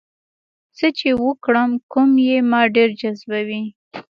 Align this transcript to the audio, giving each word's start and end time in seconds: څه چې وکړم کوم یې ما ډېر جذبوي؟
څه 0.77 0.87
چې 0.97 1.09
وکړم 1.25 1.71
کوم 1.91 2.11
یې 2.27 2.37
ما 2.51 2.61
ډېر 2.75 2.89
جذبوي؟ 2.99 3.63